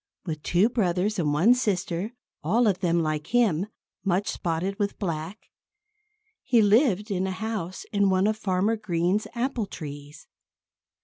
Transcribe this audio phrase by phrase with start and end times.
[0.25, 2.11] With two brothers and one sister
[2.43, 3.67] all of them, like him,
[4.03, 5.51] much spotted with black
[6.41, 10.25] he lived in a house in one of Farmer Green's apple trees.